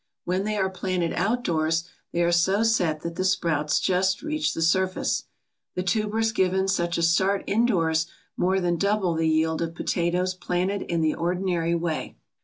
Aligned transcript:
When 0.25 0.45
they 0.45 0.57
are 0.57 0.67
planted 0.71 1.13
outdoors 1.13 1.83
they 2.11 2.23
are 2.23 2.31
so 2.31 2.63
set 2.63 3.01
that 3.01 3.17
the 3.17 3.23
sprouts 3.23 3.79
just 3.79 4.23
reach 4.23 4.55
the 4.55 4.61
surface. 4.63 5.25
The 5.75 5.83
tubers 5.83 6.31
given 6.31 6.67
such 6.67 6.97
a 6.97 7.03
start 7.03 7.43
indoors 7.45 8.07
more 8.35 8.59
than 8.59 8.77
double 8.77 9.13
the 9.13 9.29
yield 9.29 9.61
of 9.61 9.75
potatoes 9.75 10.33
planted 10.33 10.81
in 10.81 11.01
the 11.01 11.13
ordinary 11.13 11.75
way. 11.75 12.17